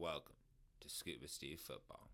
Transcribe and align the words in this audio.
Welcome 0.00 0.36
to 0.80 0.88
Scuba 0.88 1.26
Steve 1.26 1.58
Football. 1.58 2.08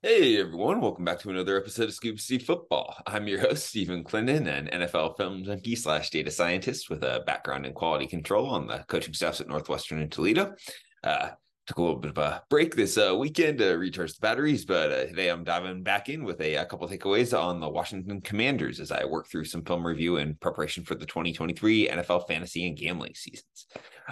Hey 0.00 0.40
everyone, 0.40 0.80
welcome 0.80 1.04
back 1.04 1.18
to 1.20 1.28
another 1.28 1.58
episode 1.58 1.90
of 1.90 1.94
Scuba 1.94 2.18
Steve 2.18 2.44
Football. 2.44 2.96
I'm 3.06 3.28
your 3.28 3.40
host, 3.40 3.66
Steven 3.66 4.04
Clinton, 4.04 4.46
an 4.46 4.70
NFL 4.72 5.18
film 5.18 5.44
junkie 5.44 5.76
slash 5.76 6.08
data 6.08 6.30
scientist 6.30 6.88
with 6.88 7.02
a 7.02 7.22
background 7.26 7.66
in 7.66 7.74
quality 7.74 8.06
control 8.06 8.46
on 8.46 8.66
the 8.66 8.86
coaching 8.88 9.12
staffs 9.12 9.42
at 9.42 9.48
Northwestern 9.48 10.00
and 10.00 10.10
Toledo. 10.10 10.54
Uh, 11.02 11.32
took 11.66 11.78
a 11.78 11.82
little 11.82 11.98
bit 11.98 12.10
of 12.10 12.18
a 12.18 12.42
break 12.50 12.74
this 12.74 12.98
uh, 12.98 13.14
weekend 13.16 13.58
to 13.58 13.72
recharge 13.72 14.12
the 14.14 14.20
batteries, 14.20 14.64
but 14.64 14.92
uh, 14.92 15.06
today 15.06 15.28
I'm 15.28 15.44
diving 15.44 15.82
back 15.82 16.08
in 16.08 16.24
with 16.24 16.40
a, 16.40 16.56
a 16.56 16.64
couple 16.66 16.88
takeaways 16.88 17.38
on 17.38 17.60
the 17.60 17.68
Washington 17.68 18.20
Commanders 18.20 18.80
as 18.80 18.92
I 18.92 19.04
work 19.04 19.28
through 19.28 19.46
some 19.46 19.64
film 19.64 19.86
review 19.86 20.18
in 20.18 20.34
preparation 20.36 20.84
for 20.84 20.94
the 20.94 21.06
2023 21.06 21.88
NFL 21.88 22.28
fantasy 22.28 22.66
and 22.66 22.76
gambling 22.76 23.14
seasons. 23.14 23.66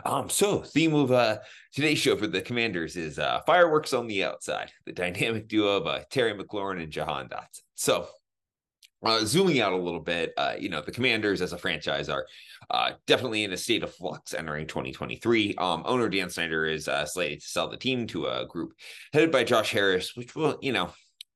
Um, 0.05 0.31
so 0.31 0.63
theme 0.63 0.95
of 0.95 1.13
uh, 1.13 1.39
today's 1.73 1.99
show 1.99 2.17
for 2.17 2.27
the 2.27 2.41
Commanders 2.41 2.97
is 2.97 3.19
uh, 3.19 3.41
fireworks 3.47 3.93
on 3.93 4.07
the 4.07 4.25
outside, 4.25 4.73
the 4.87 4.93
dynamic 4.93 5.49
duo 5.49 5.77
of 5.77 5.87
uh, 5.87 6.01
Terry 6.11 6.33
McLaurin 6.33 6.83
and 6.83 6.91
Jahan 6.91 7.29
Dotson. 7.29 7.61
So 7.75 8.07
uh, 9.05 9.25
zooming 9.25 9.61
out 9.61 9.73
a 9.73 9.77
little 9.77 10.01
bit, 10.01 10.33
uh, 10.37 10.55
you 10.59 10.69
know, 10.69 10.81
the 10.81 10.93
Commanders 10.93 11.43
as 11.43 11.53
a 11.53 11.59
franchise 11.59 12.09
are 12.09 12.27
uh, 12.71 12.93
definitely 13.07 13.45
in 13.45 13.53
a 13.53 13.57
state 13.57 13.83
of 13.83 13.95
flux 13.95 14.35
entering 14.35 14.67
2023. 14.67 15.55
Um, 15.57 15.83
owner 15.85 16.09
Dan 16.09 16.31
Snyder 16.31 16.67
is 16.67 16.89
uh, 16.89 17.05
slated 17.07 17.41
to 17.41 17.49
sell 17.49 17.69
the 17.69 17.77
team 17.77 18.07
to 18.09 18.27
a 18.27 18.47
group 18.47 18.73
headed 19.13 19.31
by 19.31 19.45
Josh 19.45 19.73
Harris, 19.73 20.17
which 20.17 20.35
will, 20.35 20.59
you 20.63 20.73
know, 20.73 20.91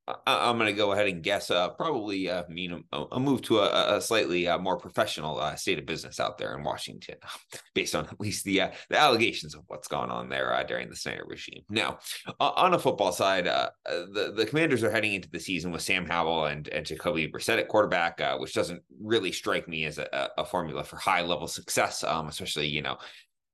I, 0.08 0.50
am 0.50 0.56
going 0.56 0.70
to 0.70 0.72
go 0.72 0.92
ahead 0.92 1.08
and 1.08 1.22
guess 1.22 1.50
uh, 1.50 1.70
probably 1.70 2.30
uh, 2.30 2.44
mean 2.48 2.84
a, 2.92 3.04
a, 3.12 3.20
move 3.20 3.42
to 3.42 3.58
a, 3.58 3.96
a 3.96 4.00
slightly 4.00 4.46
uh, 4.46 4.56
more 4.56 4.76
professional 4.76 5.40
uh, 5.40 5.56
state 5.56 5.80
of 5.80 5.86
business 5.86 6.20
out 6.20 6.38
there 6.38 6.56
in 6.56 6.62
Washington, 6.62 7.16
based 7.74 7.94
on 7.96 8.06
at 8.06 8.20
least 8.20 8.44
the 8.44 8.60
uh, 8.60 8.70
the 8.88 8.98
allegations 8.98 9.54
of 9.54 9.62
what's 9.66 9.88
gone 9.88 10.10
on 10.10 10.28
there 10.28 10.54
uh, 10.54 10.62
during 10.62 10.88
the 10.88 10.94
Snyder 10.94 11.24
regime. 11.26 11.62
Now, 11.68 11.98
on 12.38 12.74
a 12.74 12.78
football 12.78 13.10
side, 13.10 13.46
the 13.46 14.32
the 14.36 14.46
Commanders 14.46 14.84
are 14.84 14.90
heading 14.92 15.14
into 15.14 15.30
the 15.30 15.40
season 15.40 15.72
with 15.72 15.82
Sam 15.82 16.06
Howell 16.06 16.46
and 16.46 16.68
and 16.68 16.86
Jacoby 16.86 17.28
Brissett 17.28 17.58
at 17.58 17.68
quarterback, 17.68 18.20
which 18.38 18.54
doesn't 18.54 18.82
really 19.02 19.32
strike 19.32 19.66
me 19.66 19.86
as 19.86 19.98
a, 19.98 20.30
a 20.38 20.44
formula 20.44 20.84
for 20.84 20.96
high 20.96 21.22
level 21.22 21.48
success, 21.48 22.04
um, 22.04 22.28
especially 22.28 22.68
you 22.68 22.82
know 22.82 22.96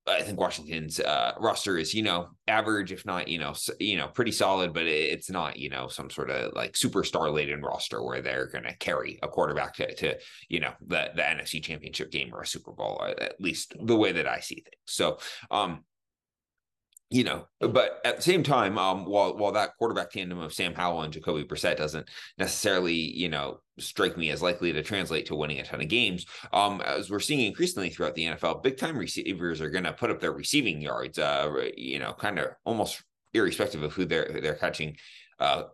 I 0.06 0.22
think 0.22 0.40
Washington's 0.40 0.98
uh, 0.98 1.32
roster 1.38 1.78
is, 1.78 1.94
you 1.94 2.02
know, 2.02 2.28
average, 2.48 2.90
if 2.90 3.06
not, 3.06 3.28
you 3.28 3.38
know, 3.38 3.54
you 3.78 3.96
know, 3.96 4.08
pretty 4.08 4.32
solid, 4.32 4.74
but 4.74 4.84
it's 4.84 5.30
not, 5.30 5.56
you 5.56 5.70
know, 5.70 5.86
some 5.86 6.10
sort 6.10 6.30
of 6.30 6.54
like 6.54 6.72
superstar 6.72 7.32
laden 7.32 7.62
roster 7.62 8.02
where 8.02 8.20
they're 8.20 8.48
going 8.48 8.64
to 8.64 8.76
carry 8.78 9.20
a 9.22 9.28
quarterback 9.28 9.74
to, 9.74 9.94
to, 9.94 10.18
you 10.48 10.58
know, 10.58 10.72
the 10.80 11.10
the 11.14 11.22
NFC 11.22 11.62
Championship 11.62 12.10
game 12.10 12.34
or 12.34 12.42
a 12.42 12.46
Super 12.46 12.72
Bowl, 12.72 13.00
uh, 13.00 13.14
at 13.20 13.40
least 13.40 13.74
the 13.80 13.96
way 13.96 14.10
that 14.10 14.26
I 14.26 14.40
see 14.40 14.56
things. 14.56 14.82
So, 14.86 15.18
um, 15.52 15.84
you 17.12 17.24
know, 17.24 17.46
but 17.60 18.00
at 18.06 18.16
the 18.16 18.22
same 18.22 18.42
time, 18.42 18.78
um, 18.78 19.04
while 19.04 19.36
while 19.36 19.52
that 19.52 19.76
quarterback 19.76 20.10
tandem 20.10 20.38
of 20.38 20.54
Sam 20.54 20.74
Howell 20.74 21.02
and 21.02 21.12
Jacoby 21.12 21.44
Brissett 21.44 21.76
doesn't 21.76 22.08
necessarily, 22.38 22.94
you 22.94 23.28
know, 23.28 23.60
strike 23.78 24.16
me 24.16 24.30
as 24.30 24.40
likely 24.40 24.72
to 24.72 24.82
translate 24.82 25.26
to 25.26 25.36
winning 25.36 25.58
a 25.58 25.64
ton 25.64 25.82
of 25.82 25.88
games, 25.88 26.24
um, 26.54 26.80
as 26.80 27.10
we're 27.10 27.20
seeing 27.20 27.46
increasingly 27.46 27.90
throughout 27.90 28.14
the 28.14 28.24
NFL, 28.24 28.62
big 28.62 28.78
time 28.78 28.96
receivers 28.96 29.60
are 29.60 29.68
going 29.68 29.84
to 29.84 29.92
put 29.92 30.10
up 30.10 30.20
their 30.20 30.32
receiving 30.32 30.80
yards, 30.80 31.18
uh, 31.18 31.52
you 31.76 31.98
know, 31.98 32.14
kind 32.14 32.38
of 32.38 32.48
almost 32.64 33.02
irrespective 33.34 33.82
of 33.82 33.92
who 33.92 34.06
they're 34.06 34.40
they're 34.42 34.54
catching 34.54 34.96
uh 35.38 35.64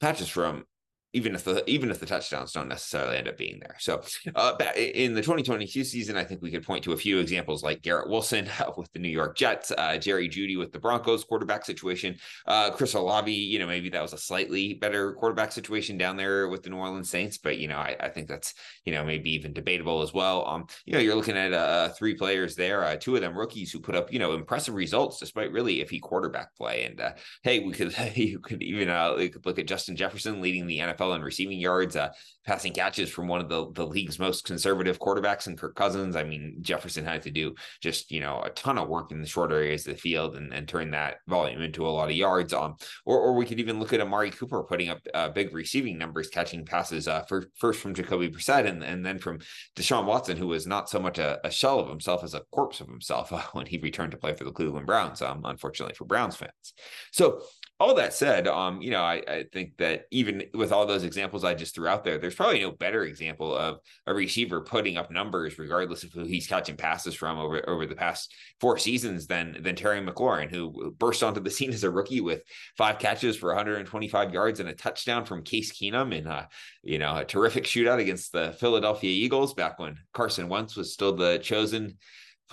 patches 0.00 0.28
from 0.28 0.64
even 1.12 1.34
if 1.34 1.44
the 1.44 1.68
even 1.70 1.90
if 1.90 2.00
the 2.00 2.06
touchdowns 2.06 2.52
don't 2.52 2.68
necessarily 2.68 3.16
end 3.16 3.28
up 3.28 3.36
being 3.36 3.58
there. 3.60 3.76
So 3.78 4.02
uh, 4.34 4.56
in 4.76 5.14
the 5.14 5.20
2022 5.20 5.84
season, 5.84 6.16
I 6.16 6.24
think 6.24 6.42
we 6.42 6.50
could 6.50 6.64
point 6.64 6.84
to 6.84 6.92
a 6.92 6.96
few 6.96 7.18
examples 7.18 7.62
like 7.62 7.82
Garrett 7.82 8.08
Wilson 8.08 8.48
with 8.76 8.92
the 8.92 8.98
New 8.98 9.08
York 9.08 9.36
Jets, 9.36 9.72
uh, 9.76 9.98
Jerry 9.98 10.28
Jeudy 10.28 10.58
with 10.58 10.72
the 10.72 10.78
Broncos 10.78 11.24
quarterback 11.24 11.64
situation, 11.64 12.16
uh, 12.46 12.70
Chris 12.70 12.94
Olave. 12.94 13.32
You 13.32 13.58
know, 13.58 13.66
maybe 13.66 13.90
that 13.90 14.02
was 14.02 14.12
a 14.12 14.18
slightly 14.18 14.74
better 14.74 15.12
quarterback 15.14 15.52
situation 15.52 15.98
down 15.98 16.16
there 16.16 16.48
with 16.48 16.62
the 16.62 16.70
New 16.70 16.76
Orleans 16.76 17.10
Saints, 17.10 17.38
but 17.38 17.58
you 17.58 17.68
know, 17.68 17.76
I, 17.76 17.96
I 18.00 18.08
think 18.08 18.28
that's 18.28 18.54
you 18.84 18.92
know 18.92 19.04
maybe 19.04 19.32
even 19.32 19.52
debatable 19.52 20.02
as 20.02 20.14
well. 20.14 20.46
Um, 20.48 20.66
you 20.86 20.94
know, 20.94 21.00
you're 21.00 21.14
looking 21.14 21.36
at 21.36 21.52
uh, 21.52 21.90
three 21.90 22.14
players 22.14 22.54
there, 22.54 22.84
uh, 22.84 22.96
two 22.96 23.14
of 23.14 23.20
them 23.20 23.36
rookies 23.36 23.70
who 23.70 23.80
put 23.80 23.94
up 23.94 24.12
you 24.12 24.18
know 24.18 24.32
impressive 24.32 24.74
results 24.74 25.18
despite 25.18 25.52
really 25.52 25.76
iffy 25.76 26.00
quarterback 26.00 26.54
play. 26.56 26.84
And 26.84 27.00
uh, 27.00 27.12
hey, 27.42 27.60
we 27.60 27.72
could 27.72 27.94
you 28.16 28.38
could 28.38 28.62
even 28.62 28.88
uh, 28.88 29.14
could 29.16 29.44
look 29.44 29.58
at 29.58 29.66
Justin 29.66 29.96
Jefferson 29.96 30.40
leading 30.40 30.66
the 30.66 30.78
NFL 30.78 31.01
NFL 31.02 31.16
in 31.16 31.22
receiving 31.22 31.58
yards, 31.58 31.96
uh, 31.96 32.10
passing 32.44 32.72
catches 32.72 33.08
from 33.08 33.28
one 33.28 33.40
of 33.40 33.48
the, 33.48 33.70
the 33.72 33.86
league's 33.86 34.18
most 34.18 34.44
conservative 34.44 34.98
quarterbacks 34.98 35.46
and 35.46 35.56
Kirk 35.56 35.76
Cousins. 35.76 36.16
I 36.16 36.24
mean, 36.24 36.56
Jefferson 36.60 37.04
had 37.04 37.22
to 37.22 37.30
do 37.30 37.54
just, 37.80 38.10
you 38.10 38.20
know, 38.20 38.40
a 38.42 38.50
ton 38.50 38.78
of 38.78 38.88
work 38.88 39.12
in 39.12 39.20
the 39.20 39.26
short 39.26 39.52
areas 39.52 39.86
of 39.86 39.94
the 39.94 40.00
field 40.00 40.36
and, 40.36 40.52
and 40.52 40.66
turn 40.66 40.90
that 40.90 41.18
volume 41.28 41.62
into 41.62 41.86
a 41.86 41.88
lot 41.88 42.10
of 42.10 42.16
yards. 42.16 42.52
Um, 42.52 42.76
or, 43.04 43.18
or 43.18 43.34
we 43.34 43.46
could 43.46 43.60
even 43.60 43.78
look 43.78 43.92
at 43.92 44.00
Amari 44.00 44.30
Cooper 44.30 44.64
putting 44.64 44.88
up 44.88 44.98
uh, 45.14 45.28
big 45.28 45.54
receiving 45.54 45.98
numbers, 45.98 46.28
catching 46.28 46.64
passes 46.64 47.06
uh, 47.06 47.22
for, 47.22 47.46
first 47.56 47.80
from 47.80 47.94
Jacoby 47.94 48.28
Brissett 48.28 48.66
and, 48.66 48.82
and 48.82 49.06
then 49.06 49.18
from 49.18 49.38
Deshaun 49.76 50.06
Watson, 50.06 50.36
who 50.36 50.48
was 50.48 50.66
not 50.66 50.90
so 50.90 50.98
much 50.98 51.18
a, 51.18 51.38
a 51.46 51.50
shell 51.50 51.78
of 51.78 51.88
himself 51.88 52.24
as 52.24 52.34
a 52.34 52.42
corpse 52.50 52.80
of 52.80 52.88
himself 52.88 53.32
uh, 53.32 53.42
when 53.52 53.66
he 53.66 53.78
returned 53.78 54.10
to 54.12 54.18
play 54.18 54.34
for 54.34 54.44
the 54.44 54.52
Cleveland 54.52 54.86
Browns, 54.86 55.22
um, 55.22 55.42
unfortunately 55.44 55.94
for 55.94 56.04
Browns 56.04 56.36
fans. 56.36 56.74
So 57.12 57.42
all 57.82 57.94
that 57.96 58.14
said, 58.14 58.46
um, 58.46 58.80
you 58.80 58.92
know, 58.92 59.02
I, 59.02 59.24
I, 59.26 59.44
think 59.52 59.76
that 59.78 60.04
even 60.12 60.44
with 60.54 60.70
all 60.70 60.86
those 60.86 61.02
examples 61.02 61.42
I 61.42 61.54
just 61.54 61.74
threw 61.74 61.88
out 61.88 62.04
there, 62.04 62.16
there's 62.16 62.36
probably 62.36 62.60
no 62.60 62.70
better 62.70 63.02
example 63.02 63.56
of 63.56 63.80
a 64.06 64.14
receiver 64.14 64.60
putting 64.60 64.96
up 64.96 65.10
numbers, 65.10 65.58
regardless 65.58 66.04
of 66.04 66.12
who 66.12 66.22
he's 66.22 66.46
catching 66.46 66.76
passes 66.76 67.12
from 67.12 67.40
over 67.40 67.68
over 67.68 67.84
the 67.84 67.96
past 67.96 68.32
four 68.60 68.78
seasons, 68.78 69.26
than 69.26 69.56
than 69.60 69.74
Terry 69.74 70.00
McLaurin, 70.00 70.48
who 70.48 70.92
burst 70.96 71.24
onto 71.24 71.40
the 71.40 71.50
scene 71.50 71.72
as 71.72 71.82
a 71.82 71.90
rookie 71.90 72.20
with 72.20 72.44
five 72.78 73.00
catches 73.00 73.36
for 73.36 73.48
125 73.48 74.32
yards 74.32 74.60
and 74.60 74.68
a 74.68 74.74
touchdown 74.74 75.24
from 75.24 75.42
Case 75.42 75.72
Keenum 75.72 76.16
in 76.16 76.28
a 76.28 76.48
you 76.84 77.00
know 77.00 77.16
a 77.16 77.24
terrific 77.24 77.64
shootout 77.64 77.98
against 77.98 78.30
the 78.30 78.52
Philadelphia 78.60 79.10
Eagles 79.10 79.54
back 79.54 79.80
when 79.80 79.96
Carson 80.14 80.48
Wentz 80.48 80.76
was 80.76 80.92
still 80.92 81.16
the 81.16 81.38
chosen 81.38 81.98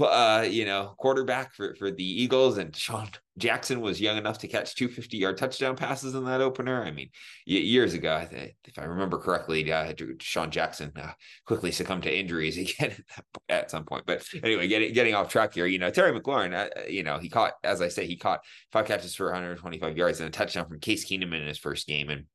uh, 0.05 0.45
you 0.49 0.65
know, 0.65 0.93
quarterback 0.97 1.53
for, 1.53 1.75
for 1.75 1.91
the 1.91 2.03
Eagles, 2.03 2.57
and 2.57 2.75
Sean 2.75 3.09
Jackson 3.37 3.81
was 3.81 4.01
young 4.01 4.17
enough 4.17 4.37
to 4.39 4.47
catch 4.47 4.75
two 4.75 4.87
50 4.87 5.17
yard 5.17 5.37
touchdown 5.37 5.75
passes 5.75 6.15
in 6.15 6.25
that 6.25 6.41
opener. 6.41 6.83
I 6.83 6.91
mean, 6.91 7.09
years 7.45 7.93
ago, 7.93 8.25
if 8.31 8.77
I 8.77 8.83
remember 8.83 9.17
correctly, 9.17 9.71
uh, 9.71 9.93
Sean 10.19 10.51
Jackson 10.51 10.91
uh, 10.95 11.11
quickly 11.45 11.71
succumbed 11.71 12.03
to 12.03 12.17
injuries 12.17 12.57
again 12.79 12.95
at 13.47 13.71
some 13.71 13.85
point. 13.85 14.05
But 14.05 14.23
anyway, 14.43 14.67
getting 14.67 14.93
getting 14.93 15.15
off 15.15 15.29
track 15.29 15.53
here, 15.53 15.65
you 15.65 15.79
know, 15.79 15.89
Terry 15.89 16.17
McLaurin, 16.17 16.53
uh, 16.53 16.87
you 16.87 17.03
know, 17.03 17.17
he 17.17 17.29
caught, 17.29 17.53
as 17.63 17.81
I 17.81 17.87
say, 17.87 18.05
he 18.05 18.17
caught 18.17 18.41
five 18.71 18.85
catches 18.85 19.15
for 19.15 19.25
125 19.27 19.97
yards 19.97 20.19
and 20.19 20.27
a 20.27 20.31
touchdown 20.31 20.67
from 20.67 20.79
Case 20.79 21.05
Keenum 21.09 21.33
in 21.33 21.47
his 21.47 21.57
first 21.57 21.87
game, 21.87 22.09
and 22.09 22.25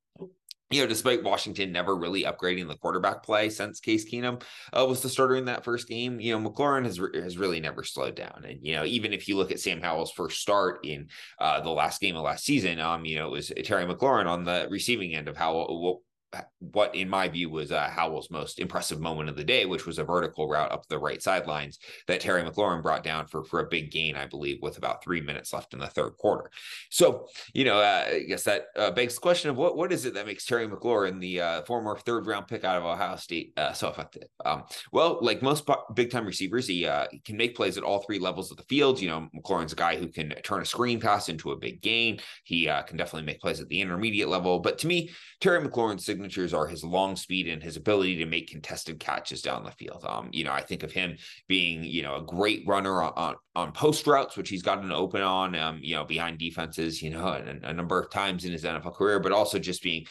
you 0.71 0.81
know, 0.81 0.87
despite 0.87 1.23
Washington 1.23 1.73
never 1.73 1.95
really 1.95 2.25
upgrading 2.25 2.69
the 2.69 2.77
quarterback 2.77 3.23
play 3.23 3.51
since 3.51 3.81
Case 3.81 4.11
Keenum 4.11 4.43
uh, 4.73 4.85
was 4.87 5.03
the 5.03 5.09
starter 5.09 5.37
in 5.37 5.45
that 5.45 5.63
first 5.63 5.89
game, 5.89 6.19
you 6.19 6.37
know, 6.37 6.51
McLaurin 6.51 6.85
has 6.85 6.99
re- 6.99 7.21
has 7.23 7.39
really 7.39 7.61
never 7.61 7.85
slowed 7.85 8.17
down. 8.17 8.45
And 8.49 8.59
you 8.63 8.75
know, 8.75 8.85
even 8.85 9.13
if 9.13 9.29
you 9.29 9.37
look 9.37 9.53
at 9.53 9.61
Sam 9.61 9.81
Howell's 9.81 10.13
first 10.13 10.41
start 10.41 10.81
in 10.85 11.09
uh, 11.39 11.61
the 11.61 11.71
last 11.71 12.01
game 12.01 12.17
of 12.17 12.23
last 12.23 12.45
season, 12.45 12.81
um, 12.81 13.05
you 13.05 13.17
know, 13.17 13.27
it 13.27 13.33
was 13.33 13.53
Terry 13.65 13.85
McLaurin 13.85 14.27
on 14.27 14.45
the 14.45 14.67
receiving 14.71 15.15
end 15.15 15.29
of 15.29 15.37
Howell 15.37 16.03
what 16.59 16.95
in 16.95 17.09
my 17.09 17.29
view 17.29 17.51
was 17.51 17.73
uh, 17.73 17.89
Howell's 17.89 18.31
most 18.31 18.59
impressive 18.59 19.01
moment 19.01 19.29
of 19.29 19.37
the 19.37 19.45
day, 19.45 19.67
which 19.67 19.87
was 19.87 19.99
a 19.99 20.05
vertical 20.05 20.49
route 20.49 20.73
up 20.73 20.87
the 20.89 20.99
right 20.99 21.23
sidelines 21.23 21.79
that 22.07 22.21
Terry 22.21 22.43
McLaurin 22.43 22.83
brought 22.83 23.05
down 23.05 23.27
for 23.27 23.45
for 23.45 23.61
a 23.61 23.69
big 23.69 23.91
gain, 23.91 24.17
I 24.17 24.27
believe, 24.27 24.59
with 24.63 24.79
about 24.79 25.03
three 25.03 25.21
minutes 25.21 25.53
left 25.53 25.75
in 25.75 25.81
the 25.81 25.87
third 25.87 26.17
quarter. 26.17 26.51
So 26.91 27.27
you 27.53 27.65
know, 27.65 27.79
uh, 27.79 28.05
I 28.09 28.19
guess 28.21 28.45
that 28.45 28.67
uh, 28.77 28.91
begs 28.91 29.15
the 29.15 29.21
question 29.21 29.51
of 29.51 29.57
what 29.57 29.77
what 29.77 29.93
is 29.93 30.05
it 30.05 30.15
that 30.15 30.27
makes 30.27 30.47
Terry 30.47 30.67
McLaurin, 30.69 31.21
the 31.21 31.41
uh, 31.41 31.63
former 31.63 31.97
third 31.97 32.27
round 32.27 32.49
pick 32.49 32.65
out 32.65 32.77
of 32.77 32.85
Ohio 32.85 33.17
State, 33.17 33.53
uh, 33.57 33.73
so 33.73 33.89
effective? 33.89 34.29
Um, 34.45 34.65
well, 34.93 35.19
like 35.21 35.43
most 35.43 35.69
big 35.95 36.11
time 36.11 36.27
receivers, 36.27 36.67
he, 36.67 36.87
uh, 36.87 37.07
he 37.11 37.19
can 37.21 37.37
make 37.37 37.55
plays 37.55 37.77
at 37.77 37.85
all 37.85 38.01
three 38.03 38.19
levels 38.19 38.51
of 38.51 38.57
the 38.57 38.63
field. 38.65 39.01
You 39.01 39.11
know, 39.11 39.29
McLaurin's 39.37 39.73
a 39.73 39.77
guy 39.77 39.97
who 39.97 40.09
can 40.09 40.31
turn 40.43 40.63
a 40.63 40.67
screen 40.67 41.01
pass 41.01 41.29
into 41.29 41.53
a 41.53 41.57
big 41.57 41.81
gain. 41.81 42.21
He 42.45 42.65
can 42.65 42.97
definitely 42.97 43.27
make 43.27 43.41
plays 43.41 43.61
at 43.61 43.69
the 43.69 43.81
intermediate 43.81 44.29
level. 44.29 44.61
But 44.61 44.79
to 44.79 44.87
me, 44.87 45.11
Terry 45.41 45.67
McLaurin's 45.67 46.05
signatures 46.25 46.55
are 46.55 46.67
his 46.67 46.83
long 46.83 47.17
speed 47.17 47.49
and 47.49 47.63
his 47.63 47.77
ability 47.77 48.17
to 48.17 48.25
make 48.25 48.49
contested 48.49 48.99
catches 48.99 49.43
down 49.43 49.63
the 49.63 49.71
field. 49.73 50.05
Um, 50.09 50.31
you 50.33 50.43
know, 50.45 50.53
I 50.53 50.63
think 50.63 50.83
of 50.83 50.91
him 50.91 51.19
being, 51.49 51.85
you 51.85 52.03
know, 52.03 52.17
a 52.17 52.23
great 52.23 52.67
runner 52.67 53.03
on, 53.03 53.13
on, 53.17 53.35
on 53.55 53.73
post 53.73 54.07
routes, 54.07 54.37
which 54.37 54.49
he's 54.49 54.63
gotten 54.63 54.91
open 54.91 55.21
on, 55.21 55.55
um, 55.55 55.81
you 55.83 55.95
know, 55.95 56.05
behind 56.05 56.39
defenses, 56.39 57.03
you 57.03 57.11
know, 57.11 57.27
a, 57.27 57.69
a 57.69 57.73
number 57.75 58.01
of 58.01 58.11
times 58.11 58.47
in 58.47 58.53
his 58.53 58.65
NFL 58.65 58.95
career, 58.95 59.21
but 59.21 59.33
also 59.33 59.59
just 59.59 59.83
being 59.83 60.07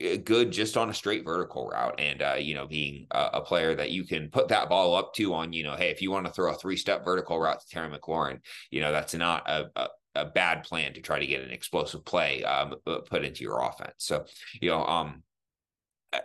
eh, 0.00 0.18
good 0.18 0.52
just 0.52 0.76
on 0.76 0.88
a 0.88 0.94
straight 0.94 1.24
vertical 1.24 1.68
route 1.68 1.98
and 1.98 2.22
uh, 2.22 2.36
you 2.38 2.54
know 2.54 2.66
being 2.66 3.06
a, 3.10 3.30
a, 3.34 3.40
player 3.40 3.74
that 3.74 3.90
you 3.90 4.04
can 4.04 4.28
put 4.28 4.48
that 4.48 4.68
ball 4.68 4.94
up 4.94 5.14
to 5.14 5.32
on 5.32 5.52
you 5.52 5.64
know 5.64 5.74
hey 5.74 5.88
if 5.88 6.02
you 6.02 6.10
want 6.10 6.26
to 6.26 6.32
throw 6.32 6.52
a 6.52 6.54
three 6.54 6.76
step 6.76 7.04
vertical 7.04 7.40
route 7.40 7.58
to 7.60 7.66
Terry 7.68 7.88
McLaurin 7.88 8.38
you 8.70 8.82
know 8.82 8.92
that's 8.92 9.14
not 9.14 9.48
a, 9.48 9.70
a, 9.74 9.88
a 10.14 10.24
bad 10.26 10.64
plan 10.64 10.92
to 10.92 11.00
try 11.00 11.18
to 11.18 11.26
get 11.26 11.42
an 11.42 11.50
explosive 11.50 12.04
play 12.04 12.44
um, 12.44 12.74
put 13.08 13.24
into 13.24 13.42
your 13.42 13.62
offense 13.62 13.94
so 13.96 14.26
you 14.60 14.68
know 14.68 14.84
um 14.84 15.22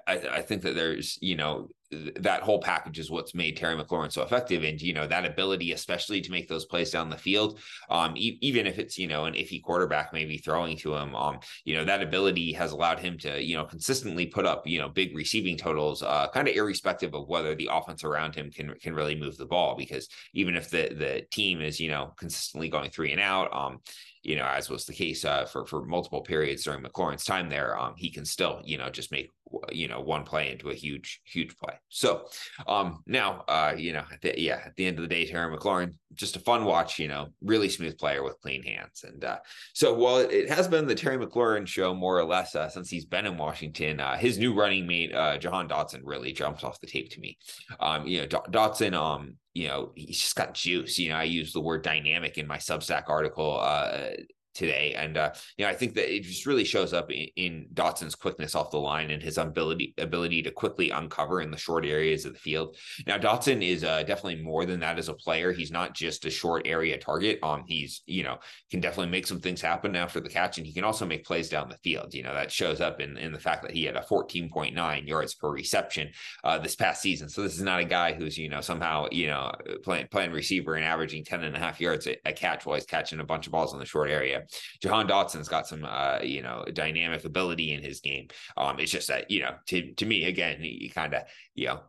I, 0.07 0.13
I 0.13 0.41
think 0.41 0.61
that 0.63 0.75
there's, 0.75 1.17
you 1.21 1.35
know, 1.35 1.69
that 2.15 2.41
whole 2.41 2.61
package 2.61 2.99
is 2.99 3.11
what's 3.11 3.35
made 3.35 3.57
Terry 3.57 3.75
McLaurin 3.75 4.11
so 4.11 4.21
effective. 4.21 4.63
And, 4.63 4.81
you 4.81 4.93
know, 4.93 5.07
that 5.07 5.25
ability, 5.25 5.73
especially 5.73 6.21
to 6.21 6.31
make 6.31 6.47
those 6.47 6.63
plays 6.63 6.91
down 6.91 7.09
the 7.09 7.17
field, 7.17 7.59
um, 7.89 8.15
e- 8.15 8.37
even 8.41 8.65
if 8.65 8.79
it's, 8.79 8.97
you 8.97 9.07
know, 9.07 9.25
an 9.25 9.33
iffy 9.33 9.61
quarterback 9.61 10.13
maybe 10.13 10.37
throwing 10.37 10.77
to 10.77 10.95
him, 10.95 11.13
um, 11.15 11.39
you 11.65 11.75
know, 11.75 11.83
that 11.83 12.01
ability 12.01 12.53
has 12.53 12.71
allowed 12.71 12.99
him 12.99 13.17
to, 13.17 13.43
you 13.43 13.57
know, 13.57 13.65
consistently 13.65 14.25
put 14.25 14.45
up, 14.45 14.65
you 14.65 14.79
know, 14.79 14.87
big 14.87 15.13
receiving 15.15 15.57
totals, 15.57 16.01
uh, 16.01 16.27
kind 16.33 16.47
of 16.47 16.55
irrespective 16.55 17.13
of 17.13 17.27
whether 17.27 17.55
the 17.55 17.69
offense 17.69 18.05
around 18.05 18.35
him 18.35 18.49
can, 18.51 18.73
can 18.75 18.93
really 18.93 19.15
move 19.15 19.35
the 19.35 19.45
ball. 19.45 19.75
Because 19.75 20.07
even 20.33 20.55
if 20.55 20.69
the, 20.69 20.93
the 20.97 21.25
team 21.29 21.59
is, 21.59 21.77
you 21.77 21.89
know, 21.89 22.13
consistently 22.17 22.69
going 22.69 22.89
three 22.89 23.11
and 23.11 23.21
out, 23.21 23.53
um, 23.53 23.79
you 24.23 24.35
know, 24.35 24.45
as 24.45 24.69
was 24.69 24.85
the 24.85 24.93
case 24.93 25.25
uh, 25.25 25.45
for 25.45 25.65
for 25.65 25.83
multiple 25.83 26.21
periods 26.21 26.63
during 26.63 26.83
McLaurin's 26.83 27.25
time 27.25 27.49
there, 27.49 27.75
um, 27.77 27.95
he 27.97 28.11
can 28.11 28.23
still, 28.23 28.61
you 28.63 28.77
know, 28.77 28.87
just 28.87 29.11
make 29.11 29.31
you 29.71 29.87
know 29.87 30.01
one 30.01 30.23
play 30.23 30.51
into 30.51 30.69
a 30.69 30.73
huge 30.73 31.21
huge 31.25 31.55
play. 31.57 31.73
So 31.89 32.25
um, 32.67 33.03
now, 33.05 33.43
uh, 33.47 33.73
you 33.77 33.93
know, 33.93 34.03
the, 34.21 34.39
yeah, 34.39 34.61
at 34.65 34.75
the 34.75 34.85
end 34.85 34.97
of 34.97 35.03
the 35.03 35.07
day, 35.07 35.25
Terry 35.25 35.55
McLaurin 35.55 35.93
just 36.13 36.35
a 36.35 36.39
fun 36.39 36.65
watch. 36.65 36.99
You 36.99 37.07
know, 37.07 37.27
really 37.41 37.69
smooth 37.69 37.97
player 37.97 38.23
with 38.23 38.39
clean 38.41 38.63
hands. 38.63 39.03
And 39.03 39.23
uh, 39.23 39.39
so 39.73 39.93
while 39.93 40.17
it, 40.17 40.31
it, 40.31 40.49
has 40.49 40.67
been 40.67 40.87
the 40.87 40.95
Terry 40.95 41.17
McLaurin 41.17 41.67
show 41.67 41.93
more 41.93 42.17
or 42.17 42.25
less 42.25 42.55
uh, 42.55 42.69
since 42.69 42.89
he's 42.89 43.05
been 43.05 43.25
in 43.25 43.37
Washington, 43.37 43.99
uh, 43.99 44.17
his 44.17 44.37
new 44.37 44.53
running 44.53 44.87
mate 44.87 45.13
uh, 45.13 45.37
Jahan 45.37 45.67
Dotson 45.67 46.01
really 46.03 46.33
jumps 46.33 46.63
off 46.63 46.79
the 46.79 46.87
tape 46.87 47.09
to 47.11 47.19
me. 47.19 47.37
Um, 47.79 48.07
you 48.07 48.21
know, 48.21 48.27
D- 48.27 48.37
Dotson, 48.49 48.93
um, 48.93 49.35
you 49.53 49.67
know, 49.67 49.91
he's 49.95 50.19
just 50.19 50.35
got 50.35 50.53
juice. 50.53 50.97
You 50.97 51.09
know, 51.09 51.15
I 51.15 51.23
use 51.23 51.53
the 51.53 51.61
word 51.61 51.83
dynamic 51.83 52.37
in 52.37 52.47
my 52.47 52.57
Substack 52.57 53.09
article 53.09 53.59
uh, 53.59 54.11
today. 54.53 54.93
And 54.95 55.17
uh, 55.17 55.31
you 55.57 55.65
know, 55.65 55.71
I 55.71 55.75
think 55.75 55.95
that 55.95 56.13
it 56.13 56.23
just 56.23 56.45
really 56.45 56.63
shows 56.63 56.93
up 56.93 57.11
in, 57.11 57.27
in, 57.35 57.67
Dotson's 57.73 58.15
quickness 58.15 58.55
off 58.55 58.71
the 58.71 58.77
line 58.77 59.11
and 59.11 59.21
his 59.21 59.37
ability 59.37 59.93
ability 59.97 60.41
to 60.43 60.51
quickly 60.51 60.89
uncover 60.89 61.41
in 61.41 61.51
the 61.51 61.57
short 61.57 61.85
areas 61.85 62.25
of 62.25 62.33
the 62.33 62.39
field. 62.39 62.75
Now, 63.07 63.17
Dotson 63.17 63.65
is 63.65 63.83
uh, 63.83 64.03
definitely 64.03 64.43
more 64.43 64.65
than 64.65 64.79
that 64.81 64.97
as 64.97 65.09
a 65.09 65.13
player. 65.13 65.51
He's 65.51 65.71
not 65.71 65.93
just 65.93 66.25
a 66.25 66.29
short 66.29 66.67
area 66.67 66.97
target. 66.97 67.39
Um, 67.43 67.63
he's 67.67 68.01
you 68.05 68.23
know 68.23 68.39
can 68.69 68.81
definitely 68.81 69.11
make 69.11 69.27
some 69.27 69.39
things 69.39 69.61
happen 69.61 69.95
after 69.95 70.19
the 70.19 70.29
catch, 70.29 70.57
and 70.57 70.67
he 70.67 70.73
can 70.73 70.83
also 70.83 71.05
make 71.05 71.25
plays 71.25 71.49
down 71.49 71.69
the 71.69 71.77
field. 71.77 72.13
You 72.13 72.23
know, 72.23 72.33
that 72.33 72.51
shows 72.51 72.81
up 72.81 72.99
in 72.99 73.17
in 73.17 73.31
the 73.31 73.39
fact 73.39 73.63
that 73.63 73.71
he 73.71 73.83
had 73.83 73.95
a 73.95 74.01
14.9 74.01 75.07
yards 75.07 75.35
per 75.35 75.49
reception 75.49 76.09
uh, 76.43 76.57
this 76.57 76.75
past 76.75 77.01
season. 77.01 77.29
So 77.29 77.43
this 77.43 77.55
is 77.55 77.61
not 77.61 77.79
a 77.79 77.85
guy 77.85 78.13
who's 78.13 78.37
you 78.37 78.49
know 78.49 78.61
somehow 78.61 79.07
you 79.11 79.27
know 79.27 79.51
playing 79.83 80.07
playing 80.11 80.31
receiver 80.31 80.75
and 80.75 80.85
averaging 80.85 81.23
10 81.23 81.43
and 81.43 81.55
a 81.55 81.59
half 81.59 81.79
yards 81.79 82.07
a, 82.07 82.17
a 82.25 82.33
catch 82.33 82.65
while 82.65 82.75
he's 82.75 82.85
catching 82.85 83.19
a 83.19 83.25
bunch 83.25 83.45
of 83.45 83.51
balls 83.51 83.73
in 83.73 83.79
the 83.79 83.85
short 83.85 84.09
area. 84.09 84.40
Jahan 84.81 85.07
Dotson's 85.07 85.47
got 85.47 85.67
some, 85.67 85.85
uh, 85.85 86.19
you 86.21 86.41
know, 86.41 86.65
dynamic 86.73 87.25
ability 87.25 87.73
in 87.73 87.81
his 87.81 87.99
game. 87.99 88.27
Um, 88.57 88.79
it's 88.79 88.91
just 88.91 89.07
that, 89.07 89.31
you 89.31 89.41
know, 89.41 89.55
to 89.67 89.93
to 89.93 90.05
me, 90.05 90.25
again, 90.25 90.61
he 90.61 90.91
kind 90.93 91.13
of, 91.13 91.23
you 91.55 91.67
know, 91.67 91.81